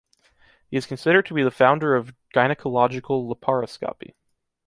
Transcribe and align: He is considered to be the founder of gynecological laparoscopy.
He 0.71 0.77
is 0.77 0.87
considered 0.87 1.27
to 1.27 1.35
be 1.35 1.43
the 1.43 1.51
founder 1.51 1.93
of 1.93 2.15
gynecological 2.35 3.31
laparoscopy. 3.31 4.15